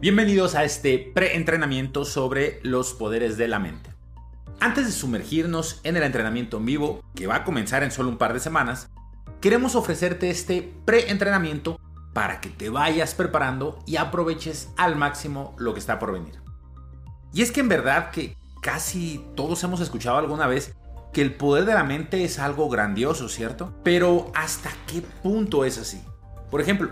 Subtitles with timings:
[0.00, 3.90] Bienvenidos a este pre-entrenamiento sobre los poderes de la mente.
[4.58, 8.16] Antes de sumergirnos en el entrenamiento en vivo, que va a comenzar en solo un
[8.16, 8.88] par de semanas,
[9.42, 11.78] queremos ofrecerte este pre-entrenamiento
[12.14, 16.40] para que te vayas preparando y aproveches al máximo lo que está por venir.
[17.34, 20.74] Y es que en verdad que casi todos hemos escuchado alguna vez
[21.12, 23.74] que el poder de la mente es algo grandioso, ¿cierto?
[23.84, 26.02] Pero ¿hasta qué punto es así?
[26.50, 26.90] Por ejemplo,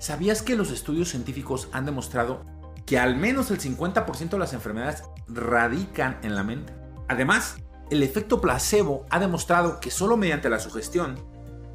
[0.00, 2.46] ¿Sabías que los estudios científicos han demostrado
[2.86, 6.72] que al menos el 50% de las enfermedades radican en la mente?
[7.06, 7.56] Además,
[7.90, 11.20] el efecto placebo ha demostrado que solo mediante la sugestión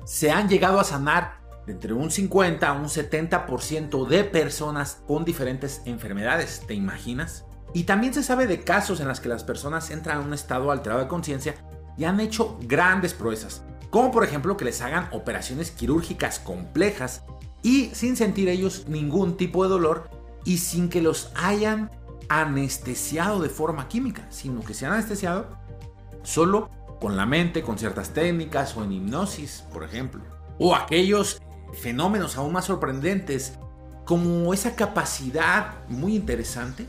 [0.05, 1.35] se han llegado a sanar
[1.67, 7.45] entre un 50 a un 70% de personas con diferentes enfermedades, ¿te imaginas?
[7.75, 10.71] Y también se sabe de casos en los que las personas entran en un estado
[10.71, 11.53] alterado de conciencia
[11.95, 13.61] y han hecho grandes proezas,
[13.91, 17.23] como por ejemplo que les hagan operaciones quirúrgicas complejas
[17.65, 20.07] y sin sentir ellos ningún tipo de dolor
[20.43, 21.89] y sin que los hayan
[22.29, 25.47] anestesiado de forma química, sino que se han anestesiado
[26.21, 26.69] solo
[27.01, 30.21] con la mente, con ciertas técnicas o en hipnosis, por ejemplo.
[30.59, 31.41] O aquellos
[31.73, 33.53] fenómenos aún más sorprendentes
[34.05, 36.85] como esa capacidad muy interesante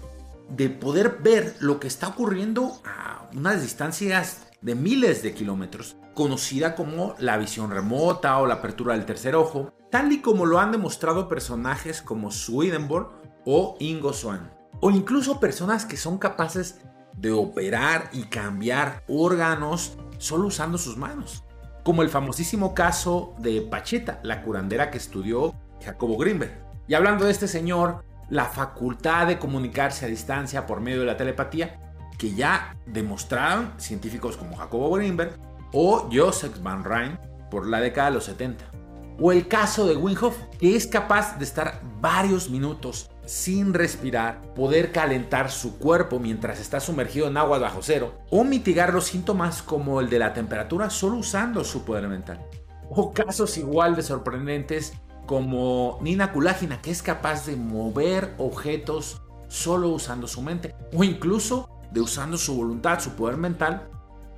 [0.50, 6.74] de poder ver lo que está ocurriendo a unas distancias de miles de kilómetros, conocida
[6.74, 10.72] como la visión remota o la apertura del tercer ojo, tal y como lo han
[10.72, 13.12] demostrado personajes como Swedenborg
[13.46, 16.82] o Ingo Swann, o incluso personas que son capaces
[17.14, 21.44] de operar y cambiar órganos solo usando sus manos,
[21.82, 26.62] como el famosísimo caso de Pacheta, la curandera que estudió Jacobo Greenberg.
[26.86, 31.16] Y hablando de este señor, la facultad de comunicarse a distancia por medio de la
[31.16, 31.80] telepatía,
[32.18, 35.38] que ya demostraron científicos como Jacobo Greenberg
[35.72, 37.18] o Joseph Van Rijn
[37.50, 38.76] por la década de los 70.
[39.18, 44.92] O el caso de Winhoff, que es capaz de estar varios minutos sin respirar, poder
[44.92, 50.00] calentar su cuerpo mientras está sumergido en agua bajo cero, o mitigar los síntomas como
[50.00, 52.46] el de la temperatura solo usando su poder mental.
[52.90, 54.92] O casos igual de sorprendentes
[55.26, 61.68] como Nina Kulagina, que es capaz de mover objetos solo usando su mente, o incluso
[61.90, 63.88] de usando su voluntad, su poder mental,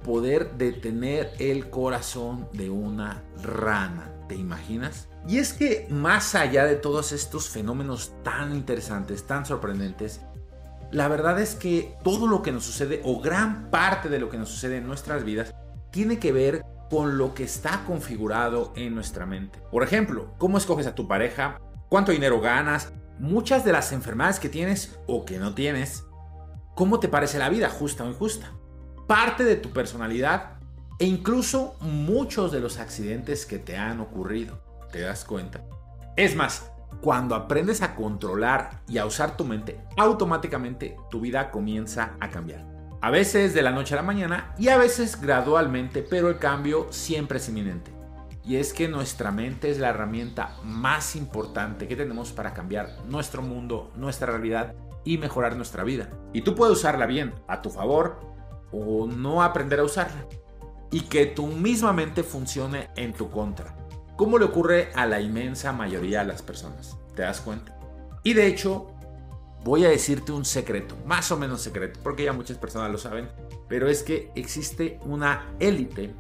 [0.03, 4.18] poder detener el corazón de una rana.
[4.29, 5.09] ¿Te imaginas?
[5.27, 10.21] Y es que más allá de todos estos fenómenos tan interesantes, tan sorprendentes,
[10.91, 14.39] la verdad es que todo lo que nos sucede, o gran parte de lo que
[14.39, 15.55] nos sucede en nuestras vidas,
[15.91, 19.61] tiene que ver con lo que está configurado en nuestra mente.
[19.71, 24.49] Por ejemplo, cómo escoges a tu pareja, cuánto dinero ganas, muchas de las enfermedades que
[24.49, 26.05] tienes o que no tienes,
[26.75, 28.53] cómo te parece la vida, justa o injusta
[29.09, 30.58] parte de tu personalidad
[30.99, 34.61] e incluso muchos de los accidentes que te han ocurrido.
[34.91, 35.63] ¿Te das cuenta?
[36.17, 42.17] Es más, cuando aprendes a controlar y a usar tu mente, automáticamente tu vida comienza
[42.19, 42.67] a cambiar.
[43.01, 46.89] A veces de la noche a la mañana y a veces gradualmente, pero el cambio
[46.91, 47.93] siempre es inminente.
[48.45, 53.43] Y es que nuestra mente es la herramienta más importante que tenemos para cambiar nuestro
[53.43, 56.09] mundo, nuestra realidad y mejorar nuestra vida.
[56.33, 58.19] Y tú puedes usarla bien, a tu favor
[58.73, 60.25] o no aprender a usarla
[60.91, 63.75] y que tu misma mente funcione en tu contra,
[64.17, 66.97] como le ocurre a la inmensa mayoría de las personas.
[67.15, 67.77] ¿Te das cuenta?
[68.23, 68.95] Y de hecho,
[69.65, 73.29] voy a decirte un secreto, más o menos secreto, porque ya muchas personas lo saben,
[73.69, 76.15] pero es que existe una élite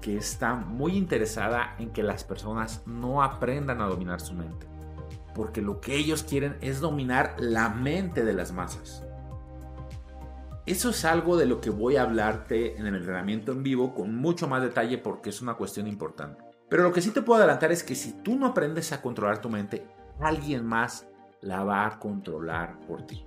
[0.00, 4.66] que está muy interesada en que las personas no aprendan a dominar su mente,
[5.34, 9.02] porque lo que ellos quieren es dominar la mente de las masas.
[10.68, 14.14] Eso es algo de lo que voy a hablarte en el entrenamiento en vivo con
[14.14, 16.44] mucho más detalle porque es una cuestión importante.
[16.68, 19.40] Pero lo que sí te puedo adelantar es que si tú no aprendes a controlar
[19.40, 19.86] tu mente,
[20.20, 21.06] alguien más
[21.40, 23.24] la va a controlar por ti.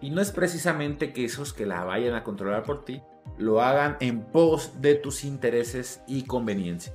[0.00, 3.02] Y no es precisamente que esos que la vayan a controlar por ti
[3.38, 6.94] lo hagan en pos de tus intereses y conveniencia.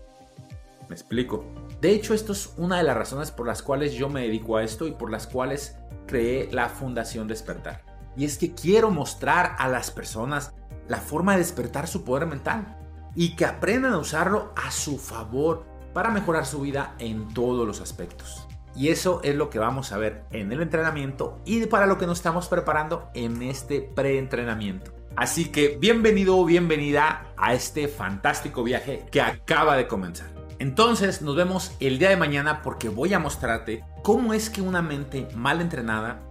[0.88, 1.44] Me explico.
[1.81, 4.63] De hecho, esto es una de las razones por las cuales yo me dedico a
[4.63, 7.87] esto y por las cuales creé la Fundación Despertar.
[8.18, 10.54] Y es que quiero mostrar a las personas
[10.88, 12.78] la forma de despertar su poder mental
[13.16, 17.80] y que aprendan a usarlo a su favor para mejorar su vida en todos los
[17.80, 18.48] aspectos.
[18.75, 22.06] Y eso es lo que vamos a ver en el entrenamiento y para lo que
[22.06, 24.94] nos estamos preparando en este preentrenamiento.
[25.16, 30.28] Así que bienvenido o bienvenida a este fantástico viaje que acaba de comenzar.
[30.60, 34.84] Entonces nos vemos el día de mañana porque voy a mostrarte cómo es que una
[34.84, 36.26] mente mal entrenada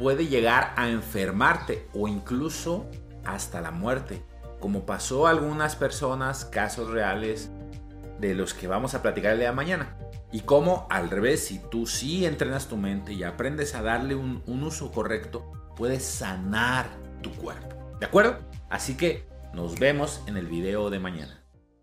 [0.00, 2.86] puede llegar a enfermarte o incluso
[3.26, 4.22] hasta la muerte,
[4.58, 7.50] como pasó a algunas personas, casos reales
[8.18, 9.96] de los que vamos a platicar el mañana.
[10.32, 14.42] y cómo al revés, si tú sí entrenas tu mente y aprendes a darle un,
[14.46, 16.86] un uso correcto, puedes sanar
[17.20, 17.76] tu cuerpo.
[17.98, 18.38] ¿De acuerdo?
[18.70, 21.39] Así que nos vemos en el video de mañana.